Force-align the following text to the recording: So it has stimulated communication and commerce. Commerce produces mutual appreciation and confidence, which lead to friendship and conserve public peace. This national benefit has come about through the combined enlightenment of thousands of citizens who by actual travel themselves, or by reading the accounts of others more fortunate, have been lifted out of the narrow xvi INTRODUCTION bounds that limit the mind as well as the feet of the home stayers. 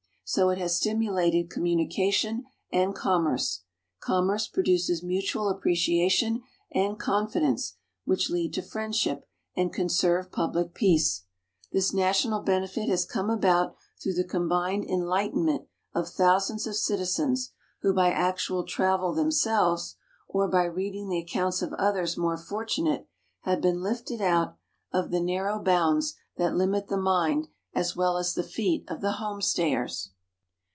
So 0.23 0.47
it 0.49 0.57
has 0.59 0.77
stimulated 0.77 1.49
communication 1.49 2.45
and 2.71 2.95
commerce. 2.95 3.63
Commerce 3.99 4.47
produces 4.47 5.03
mutual 5.03 5.49
appreciation 5.49 6.43
and 6.71 6.97
confidence, 6.97 7.75
which 8.05 8.29
lead 8.29 8.53
to 8.53 8.61
friendship 8.61 9.27
and 9.57 9.73
conserve 9.73 10.31
public 10.31 10.73
peace. 10.73 11.25
This 11.73 11.93
national 11.93 12.43
benefit 12.43 12.87
has 12.87 13.03
come 13.05 13.29
about 13.29 13.75
through 14.01 14.13
the 14.13 14.23
combined 14.23 14.85
enlightenment 14.85 15.67
of 15.93 16.07
thousands 16.07 16.65
of 16.65 16.77
citizens 16.77 17.51
who 17.81 17.93
by 17.93 18.09
actual 18.09 18.63
travel 18.63 19.13
themselves, 19.13 19.97
or 20.29 20.47
by 20.47 20.63
reading 20.63 21.09
the 21.09 21.19
accounts 21.19 21.61
of 21.61 21.73
others 21.73 22.15
more 22.15 22.37
fortunate, 22.37 23.05
have 23.41 23.59
been 23.59 23.81
lifted 23.81 24.21
out 24.21 24.55
of 24.93 25.11
the 25.11 25.19
narrow 25.19 25.55
xvi 25.55 25.59
INTRODUCTION 25.59 25.63
bounds 25.65 26.13
that 26.37 26.55
limit 26.55 26.87
the 26.87 26.95
mind 26.95 27.49
as 27.73 27.97
well 27.97 28.15
as 28.15 28.33
the 28.33 28.43
feet 28.43 28.85
of 28.87 29.01
the 29.01 29.13
home 29.13 29.41
stayers. 29.41 30.11